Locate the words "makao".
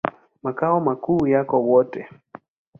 0.43-0.79